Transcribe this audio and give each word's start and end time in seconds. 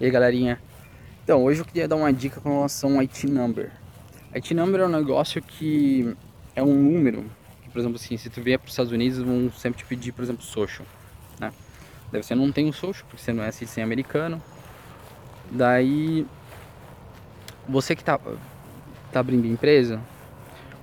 E 0.00 0.04
aí 0.04 0.10
galerinha, 0.10 0.58
então 1.22 1.44
hoje 1.44 1.60
eu 1.60 1.64
queria 1.64 1.86
dar 1.86 1.96
uma 1.96 2.12
dica 2.12 2.40
com 2.40 2.50
relação 2.50 2.94
ao 2.94 3.02
IT 3.02 3.26
Number. 3.28 3.70
IT 4.34 4.54
Number 4.54 4.80
é 4.80 4.86
um 4.86 4.88
negócio 4.88 5.40
que 5.40 6.16
é 6.56 6.62
um 6.62 6.74
número, 6.74 7.24
que, 7.62 7.68
por 7.70 7.78
exemplo 7.78 7.96
assim, 7.96 8.16
se 8.16 8.28
tu 8.30 8.42
vier 8.42 8.58
para 8.58 8.66
os 8.66 8.72
Estados 8.72 8.90
Unidos 8.90 9.18
vão 9.18 9.50
sempre 9.52 9.78
te 9.78 9.84
pedir, 9.84 10.12
por 10.12 10.22
exemplo, 10.22 10.42
social, 10.42 10.86
né? 11.38 11.52
Daí 12.10 12.22
você 12.22 12.34
não 12.34 12.50
tem 12.50 12.68
o 12.68 12.72
social, 12.72 13.06
porque 13.08 13.22
você 13.22 13.32
não 13.32 13.44
é 13.44 13.50
citizen 13.50 13.84
americano. 13.84 14.42
Daí, 15.50 16.26
você 17.68 17.94
que 17.94 18.02
tá, 18.02 18.18
tá 19.12 19.20
abrindo 19.20 19.46
empresa, 19.46 20.00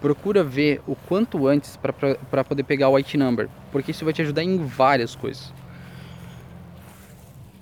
procura 0.00 0.42
ver 0.42 0.82
o 0.86 0.94
quanto 0.96 1.46
antes 1.46 1.76
para 1.76 2.44
poder 2.44 2.62
pegar 2.64 2.88
o 2.88 2.96
IT 2.96 3.16
Number, 3.16 3.48
porque 3.70 3.90
isso 3.90 4.04
vai 4.04 4.12
te 4.12 4.22
ajudar 4.22 4.42
em 4.42 4.58
várias 4.58 5.14
coisas. 5.14 5.52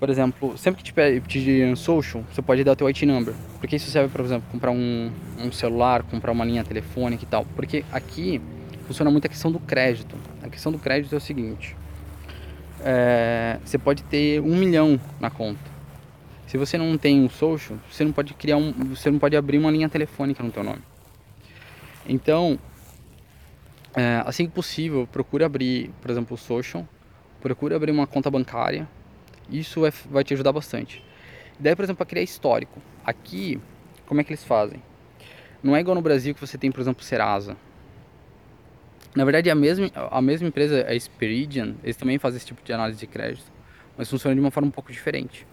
Por 0.03 0.09
exemplo, 0.09 0.57
sempre 0.57 0.83
que 0.83 0.91
te 0.91 1.21
pedir 1.21 1.77
social, 1.77 2.25
você 2.29 2.41
pode 2.41 2.61
dar 2.61 2.73
o 2.73 2.75
teu 2.75 2.87
IT 2.87 3.05
number. 3.05 3.33
Porque 3.61 3.77
isso 3.77 3.89
serve 3.89 4.09
por 4.11 4.19
exemplo, 4.19 4.45
comprar 4.51 4.69
um, 4.69 5.09
um 5.39 5.49
celular, 5.49 6.03
comprar 6.03 6.33
uma 6.33 6.43
linha 6.43 6.61
telefônica 6.61 7.23
e 7.23 7.25
tal. 7.25 7.45
Porque 7.55 7.85
aqui 7.89 8.41
funciona 8.85 9.09
muito 9.09 9.23
a 9.23 9.29
questão 9.29 9.49
do 9.49 9.61
crédito. 9.61 10.17
A 10.41 10.49
questão 10.49 10.73
do 10.73 10.77
crédito 10.77 11.15
é 11.15 11.17
o 11.17 11.21
seguinte: 11.21 11.73
é, 12.81 13.57
você 13.63 13.77
pode 13.77 14.03
ter 14.03 14.41
um 14.41 14.57
milhão 14.57 14.99
na 15.21 15.29
conta. 15.29 15.61
Se 16.47 16.57
você 16.57 16.77
não 16.77 16.97
tem 16.97 17.21
um 17.21 17.29
social, 17.29 17.79
você 17.89 18.03
não 18.03 18.11
pode 18.11 18.33
criar 18.33 18.57
um, 18.57 18.73
você 18.73 19.09
não 19.09 19.19
pode 19.19 19.37
abrir 19.37 19.57
uma 19.57 19.71
linha 19.71 19.87
telefônica 19.87 20.43
no 20.43 20.51
teu 20.51 20.65
nome. 20.65 20.81
Então, 22.05 22.59
é, 23.95 24.21
assim 24.25 24.47
que 24.47 24.51
possível, 24.51 25.07
procure 25.09 25.45
abrir, 25.45 25.91
por 26.01 26.11
exemplo, 26.11 26.35
o 26.35 26.37
social, 26.37 26.85
procure 27.39 27.73
abrir 27.73 27.93
uma 27.93 28.05
conta 28.05 28.29
bancária 28.29 28.85
isso 29.49 29.81
vai, 29.81 29.91
vai 30.09 30.23
te 30.23 30.33
ajudar 30.33 30.51
bastante. 30.51 31.03
Daí, 31.59 31.75
por 31.75 31.83
exemplo, 31.83 31.97
para 31.97 32.05
criar 32.05 32.23
histórico. 32.23 32.81
Aqui, 33.05 33.59
como 34.05 34.21
é 34.21 34.23
que 34.23 34.31
eles 34.31 34.43
fazem? 34.43 34.81
Não 35.61 35.75
é 35.75 35.79
igual 35.79 35.95
no 35.95 36.01
Brasil 36.01 36.33
que 36.33 36.41
você 36.41 36.57
tem, 36.57 36.71
por 36.71 36.81
exemplo, 36.81 37.03
Serasa. 37.03 37.55
Na 39.15 39.23
verdade, 39.23 39.49
a 39.49 39.55
mesma, 39.55 39.89
a 39.95 40.21
mesma 40.21 40.47
empresa, 40.47 40.85
a 40.87 40.99
Speridian, 40.99 41.75
eles 41.83 41.95
também 41.95 42.17
fazem 42.17 42.37
esse 42.37 42.45
tipo 42.47 42.63
de 42.63 42.73
análise 42.73 42.99
de 42.99 43.05
crédito, 43.05 43.51
mas 43.95 44.09
funciona 44.09 44.33
de 44.33 44.41
uma 44.41 44.49
forma 44.49 44.67
um 44.67 44.71
pouco 44.71 44.91
diferente. 44.91 45.45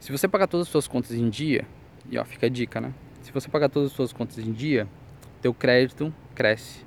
Se 0.00 0.10
você 0.10 0.26
pagar 0.26 0.46
todas 0.46 0.66
as 0.66 0.72
suas 0.72 0.88
contas 0.88 1.12
em 1.12 1.28
dia, 1.28 1.66
e 2.10 2.18
ó, 2.18 2.24
fica 2.24 2.46
a 2.46 2.48
dica, 2.48 2.80
né? 2.80 2.92
Se 3.22 3.30
você 3.30 3.48
pagar 3.48 3.68
todas 3.68 3.90
as 3.90 3.94
suas 3.94 4.12
contas 4.12 4.38
em 4.38 4.52
dia, 4.52 4.88
teu 5.40 5.52
crédito 5.52 6.12
cresce. 6.34 6.84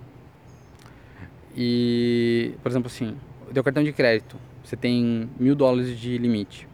E, 1.55 2.53
por 2.61 2.69
exemplo, 2.69 2.87
assim, 2.87 3.15
teu 3.53 3.63
cartão 3.63 3.83
de 3.83 3.93
crédito, 3.93 4.37
você 4.65 4.75
tem 4.75 5.29
mil 5.39 5.53
dólares 5.53 5.97
de 5.97 6.17
limite. 6.17 6.67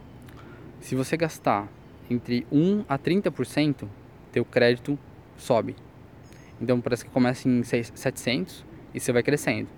Se 0.80 0.94
você 0.94 1.14
gastar 1.14 1.68
entre 2.10 2.46
1 2.50 2.86
a 2.88 2.98
30%, 2.98 3.86
teu 4.32 4.46
crédito 4.46 4.98
sobe. 5.36 5.76
Então 6.58 6.80
parece 6.80 7.04
que 7.04 7.10
começa 7.10 7.46
em 7.46 7.62
700 7.62 8.64
e 8.94 8.98
você 8.98 9.12
vai 9.12 9.22
crescendo. 9.22 9.68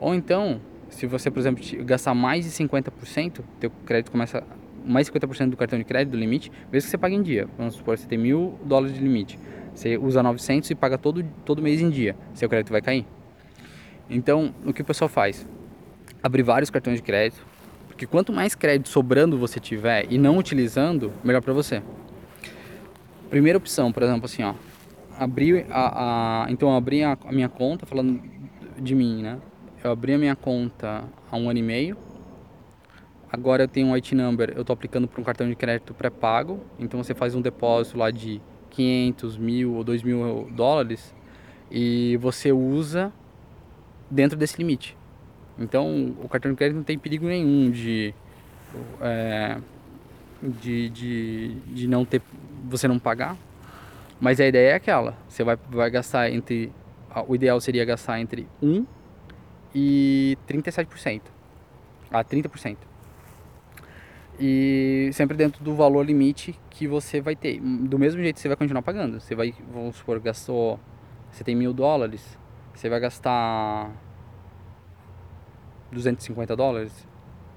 Ou 0.00 0.12
então, 0.16 0.60
se 0.90 1.06
você, 1.06 1.30
por 1.30 1.38
exemplo, 1.38 1.62
gastar 1.84 2.12
mais 2.12 2.44
de 2.44 2.50
50%, 2.50 3.40
teu 3.60 3.70
crédito 3.86 4.10
começa 4.10 4.42
mais 4.84 5.08
50% 5.08 5.50
do 5.50 5.56
cartão 5.56 5.78
de 5.78 5.84
crédito, 5.84 6.10
do 6.10 6.18
limite, 6.18 6.50
mesmo 6.72 6.86
que 6.86 6.90
você 6.90 6.98
pague 6.98 7.14
em 7.14 7.22
dia. 7.22 7.48
Vamos 7.56 7.76
supor, 7.76 7.96
você 7.96 8.06
tem 8.06 8.18
mil 8.18 8.58
dólares 8.64 8.96
de 8.96 9.00
limite. 9.00 9.38
Você 9.72 9.96
usa 9.96 10.24
900 10.24 10.70
e 10.70 10.74
paga 10.74 10.98
todo, 10.98 11.24
todo 11.44 11.62
mês 11.62 11.80
em 11.80 11.88
dia. 11.88 12.16
Seu 12.34 12.48
crédito 12.48 12.72
vai 12.72 12.82
cair. 12.82 13.06
Então, 14.10 14.52
o 14.66 14.72
que 14.72 14.82
o 14.82 14.84
pessoal 14.84 15.08
faz? 15.08 15.46
Abrir 16.22 16.42
vários 16.42 16.70
cartões 16.70 16.96
de 16.96 17.02
crédito, 17.02 17.44
porque 17.88 18.06
quanto 18.06 18.32
mais 18.32 18.54
crédito 18.54 18.88
sobrando 18.88 19.38
você 19.38 19.60
tiver 19.60 20.06
e 20.10 20.18
não 20.18 20.38
utilizando, 20.38 21.12
melhor 21.22 21.42
para 21.42 21.52
você. 21.52 21.82
Primeira 23.28 23.58
opção, 23.58 23.92
por 23.92 24.02
exemplo, 24.02 24.26
assim, 24.26 24.42
ó, 24.42 24.54
abrir 25.18 25.66
a, 25.70 26.44
a 26.44 26.50
então 26.50 26.74
abri 26.74 27.02
a, 27.02 27.16
a 27.24 27.32
minha 27.32 27.48
conta 27.48 27.86
falando 27.86 28.20
de 28.78 28.94
mim, 28.94 29.22
né? 29.22 29.38
Eu 29.82 29.90
abri 29.90 30.14
a 30.14 30.18
minha 30.18 30.36
conta 30.36 31.04
há 31.30 31.36
um 31.36 31.48
ano 31.48 31.58
e 31.58 31.62
meio. 31.62 31.96
Agora 33.30 33.64
eu 33.64 33.68
tenho 33.68 33.88
um 33.88 33.94
IT 33.94 34.14
number, 34.14 34.52
eu 34.54 34.60
estou 34.60 34.74
aplicando 34.74 35.08
para 35.08 35.20
um 35.20 35.24
cartão 35.24 35.48
de 35.48 35.56
crédito 35.56 35.94
pré-pago. 35.94 36.60
Então 36.78 37.02
você 37.02 37.14
faz 37.14 37.34
um 37.34 37.40
depósito 37.40 37.98
lá 37.98 38.10
de 38.10 38.40
500, 38.70 39.36
mil 39.36 39.74
ou 39.74 39.84
2 39.84 40.02
mil 40.02 40.48
dólares 40.50 41.14
e 41.70 42.16
você 42.18 42.52
usa 42.52 43.12
dentro 44.10 44.36
desse 44.36 44.58
limite. 44.58 44.96
Então 45.58 46.14
o 46.22 46.28
cartão 46.28 46.50
de 46.50 46.56
crédito 46.56 46.76
não 46.76 46.84
tem 46.84 46.98
perigo 46.98 47.26
nenhum 47.26 47.70
de, 47.70 48.14
é, 49.00 49.58
de, 50.42 50.88
de, 50.90 51.54
de 51.66 51.86
não 51.86 52.04
ter 52.04 52.22
você 52.64 52.88
não 52.88 52.98
pagar. 52.98 53.36
Mas 54.20 54.40
a 54.40 54.46
ideia 54.46 54.70
é 54.70 54.74
aquela, 54.74 55.16
você 55.28 55.42
vai, 55.42 55.58
vai 55.68 55.90
gastar 55.90 56.30
entre. 56.30 56.72
O 57.26 57.34
ideal 57.34 57.60
seria 57.60 57.84
gastar 57.84 58.20
entre 58.20 58.46
1 58.62 58.86
e 59.74 60.38
37%. 60.48 61.22
A 62.10 62.24
30%. 62.24 62.76
E 64.38 65.10
sempre 65.12 65.36
dentro 65.36 65.62
do 65.62 65.74
valor 65.74 66.04
limite 66.04 66.58
que 66.70 66.86
você 66.86 67.20
vai 67.20 67.36
ter. 67.36 67.60
Do 67.60 67.98
mesmo 67.98 68.20
jeito 68.22 68.38
você 68.38 68.48
vai 68.48 68.56
continuar 68.56 68.82
pagando. 68.82 69.20
Você 69.20 69.34
vai, 69.34 69.54
vamos 69.72 69.96
supor, 69.96 70.18
gastou. 70.20 70.80
Você 71.30 71.42
tem 71.42 71.56
mil 71.56 71.72
dólares, 71.72 72.38
você 72.74 72.88
vai 72.88 73.00
gastar 73.00 73.90
250 75.92 76.56
dólares, 76.56 77.06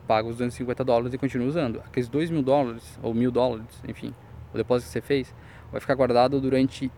paga 0.07 0.27
os 0.27 0.35
250 0.35 0.83
dólares 0.83 1.13
e 1.13 1.17
continua 1.17 1.47
usando. 1.47 1.81
Aqueles 1.85 2.07
2 2.07 2.29
mil 2.29 2.43
dólares, 2.43 2.99
ou 3.01 3.13
mil 3.13 3.31
dólares, 3.31 3.65
enfim, 3.87 4.13
o 4.53 4.57
depósito 4.57 4.87
que 4.87 4.93
você 4.93 5.01
fez, 5.01 5.33
vai 5.71 5.81
ficar 5.81 5.95
guardado 5.95 6.39
durante 6.39 6.91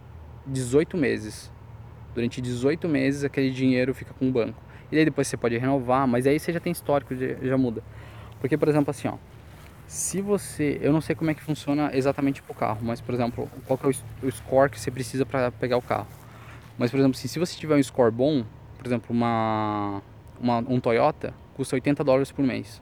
18 0.46 0.98
meses. 0.98 1.52
Durante 2.14 2.42
18 2.42 2.88
meses 2.90 3.24
aquele 3.24 3.52
dinheiro 3.52 3.94
fica 3.94 4.14
com 4.14 4.28
o 4.28 4.32
banco. 4.32 4.62
E 4.92 4.96
daí 4.96 5.06
depois 5.06 5.28
você 5.28 5.38
pode 5.38 5.58
renovar, 5.58 6.08
mas 6.08 6.26
aí 6.26 6.40
você 6.40 6.52
já 6.52 6.60
tem 6.60 6.72
histórico, 6.72 7.14
já 7.16 7.58
muda. 7.58 7.84
Porque, 8.40 8.58
por 8.58 8.68
exemplo, 8.68 8.92
assim, 8.92 9.08
ó, 9.08 9.18
se 9.88 10.22
você, 10.22 10.78
eu 10.82 10.92
não 10.92 11.00
sei 11.00 11.16
como 11.16 11.32
é 11.32 11.34
que 11.34 11.42
funciona 11.42 11.92
exatamente 11.94 12.42
pro 12.42 12.54
carro, 12.54 12.80
mas 12.82 13.00
por 13.00 13.16
exemplo, 13.16 13.50
qual 13.66 13.80
é 13.84 13.88
o, 14.26 14.32
score 14.32 14.70
que 14.70 14.80
você 14.80 14.92
precisa 14.92 15.26
para 15.26 15.50
pegar 15.52 15.78
o 15.78 15.82
carro. 15.82 16.08
Mas 16.78 16.92
por 16.92 16.98
exemplo, 17.00 17.18
assim, 17.18 17.28
se 17.28 17.40
você 17.40 17.58
tiver 17.58 17.76
um 17.76 17.84
score 17.84 18.12
bom, 18.12 18.44
por 18.78 18.86
exemplo, 18.86 19.16
uma 19.16 20.02
uma, 20.40 20.60
um 20.60 20.80
Toyota 20.80 21.34
custa 21.56 21.76
80 21.76 22.04
dólares 22.04 22.32
por 22.32 22.46
mês. 22.46 22.82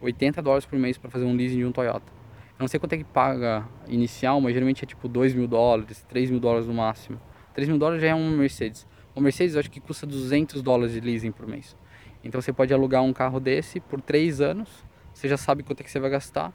80 0.00 0.42
dólares 0.42 0.66
por 0.66 0.78
mês 0.78 0.96
para 0.98 1.10
fazer 1.10 1.24
um 1.24 1.34
leasing 1.34 1.58
de 1.58 1.64
um 1.64 1.72
Toyota. 1.72 2.12
Eu 2.58 2.62
não 2.64 2.68
sei 2.68 2.80
quanto 2.80 2.94
é 2.94 2.98
que 2.98 3.04
paga 3.04 3.66
inicial, 3.88 4.40
mas 4.40 4.52
geralmente 4.52 4.84
é 4.84 4.86
tipo 4.86 5.08
2 5.08 5.34
mil 5.34 5.46
dólares, 5.46 6.04
3 6.08 6.30
mil 6.30 6.40
dólares 6.40 6.66
no 6.66 6.74
máximo. 6.74 7.20
3 7.54 7.68
mil 7.68 7.78
dólares 7.78 8.02
já 8.02 8.08
é 8.08 8.14
uma 8.14 8.36
Mercedes. 8.36 8.86
Uma 9.14 9.24
Mercedes 9.24 9.54
eu 9.54 9.60
acho 9.60 9.70
que 9.70 9.80
custa 9.80 10.06
200 10.06 10.62
dólares 10.62 10.92
de 10.92 11.00
leasing 11.00 11.32
por 11.32 11.46
mês. 11.46 11.76
Então 12.22 12.40
você 12.40 12.52
pode 12.52 12.72
alugar 12.72 13.02
um 13.02 13.12
carro 13.12 13.40
desse 13.40 13.80
por 13.80 14.00
3 14.00 14.40
anos, 14.40 14.68
você 15.14 15.28
já 15.28 15.36
sabe 15.36 15.62
quanto 15.62 15.80
é 15.80 15.84
que 15.84 15.90
você 15.90 16.00
vai 16.00 16.10
gastar. 16.10 16.52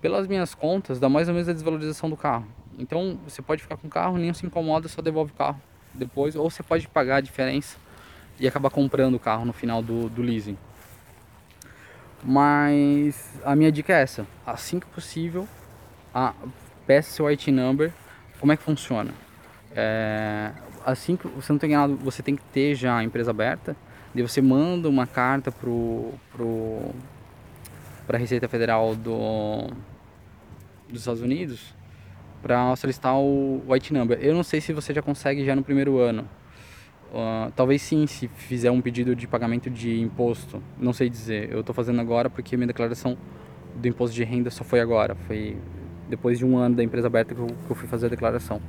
Pelas 0.00 0.26
minhas 0.26 0.54
contas, 0.54 0.98
dá 0.98 1.08
mais 1.08 1.28
ou 1.28 1.34
menos 1.34 1.48
a 1.48 1.52
desvalorização 1.52 2.08
do 2.10 2.16
carro. 2.16 2.46
Então 2.78 3.18
você 3.26 3.40
pode 3.42 3.62
ficar 3.62 3.76
com 3.76 3.86
o 3.86 3.90
carro, 3.90 4.18
nem 4.18 4.32
se 4.32 4.46
incomoda, 4.46 4.88
só 4.88 5.00
devolve 5.00 5.32
o 5.32 5.34
carro 5.34 5.60
depois. 5.94 6.36
Ou 6.36 6.50
você 6.50 6.62
pode 6.62 6.88
pagar 6.88 7.16
a 7.16 7.20
diferença 7.20 7.78
e 8.40 8.48
acabar 8.48 8.70
comprando 8.70 9.14
o 9.14 9.20
carro 9.20 9.44
no 9.44 9.52
final 9.52 9.82
do, 9.82 10.08
do 10.08 10.22
leasing. 10.22 10.56
Mas 12.24 13.38
a 13.44 13.54
minha 13.54 13.70
dica 13.70 13.92
é 13.92 14.02
essa: 14.02 14.26
assim 14.44 14.80
que 14.80 14.86
possível, 14.86 15.46
a, 16.12 16.34
peça 16.86 17.10
seu 17.10 17.26
IT 17.26 17.52
number. 17.52 17.92
Como 18.40 18.50
é 18.50 18.56
que 18.56 18.62
funciona? 18.62 19.12
É, 19.76 20.50
assim 20.84 21.14
que 21.14 21.28
você 21.28 21.52
não 21.52 21.58
tem 21.58 21.70
nada, 21.70 21.94
você 21.94 22.22
tem 22.22 22.34
que 22.34 22.42
ter 22.44 22.74
já 22.74 22.96
a 22.96 23.04
empresa 23.04 23.30
aberta. 23.30 23.76
Daí 24.12 24.26
você 24.26 24.40
manda 24.40 24.88
uma 24.88 25.06
carta 25.06 25.52
pro, 25.52 26.12
pro, 26.32 26.90
para 28.06 28.16
a 28.16 28.20
Receita 28.20 28.48
Federal 28.48 28.96
do, 28.96 29.70
dos 30.88 31.00
Estados 31.00 31.22
Unidos 31.22 31.72
para 32.42 32.74
solicitar 32.74 33.14
o, 33.14 33.62
IT 33.74 33.92
number. 33.92 34.18
Eu 34.20 34.34
não 34.34 34.42
sei 34.42 34.60
se 34.60 34.72
você 34.72 34.92
já 34.92 35.02
consegue 35.02 35.44
já 35.44 35.54
no 35.54 35.62
primeiro 35.62 35.98
ano. 35.98 36.28
Uh, 37.12 37.50
talvez 37.56 37.82
sim, 37.82 38.06
se 38.06 38.28
fizer 38.28 38.70
um 38.70 38.80
pedido 38.80 39.16
de 39.16 39.26
pagamento 39.26 39.68
de 39.68 40.00
imposto. 40.00 40.62
Não 40.78 40.92
sei 40.92 41.10
dizer. 41.10 41.50
Eu 41.50 41.60
estou 41.60 41.74
fazendo 41.74 42.00
agora 42.00 42.30
porque 42.30 42.56
minha 42.56 42.66
declaração 42.66 43.16
do 43.74 43.88
imposto 43.88 44.14
de 44.14 44.22
renda 44.22 44.50
só 44.50 44.62
foi 44.62 44.80
agora. 44.80 45.14
Foi 45.26 45.56
depois 46.08 46.38
de 46.38 46.44
um 46.44 46.56
ano 46.56 46.76
da 46.76 46.84
empresa 46.84 47.06
aberta 47.08 47.34
que 47.34 47.40
eu, 47.40 47.46
que 47.46 47.70
eu 47.70 47.76
fui 47.76 47.88
fazer 47.88 48.06
a 48.06 48.08
declaração. 48.08 48.60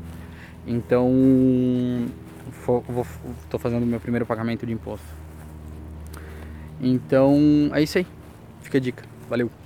Então, 0.66 1.12
estou 3.44 3.60
fazendo 3.60 3.86
meu 3.86 4.00
primeiro 4.00 4.26
pagamento 4.26 4.66
de 4.66 4.74
imposto. 4.74 5.06
Então, 6.80 7.70
é 7.74 7.82
isso 7.82 7.98
aí. 7.98 8.08
Fica 8.62 8.78
a 8.78 8.82
dica. 8.82 9.04
Valeu. 9.30 9.61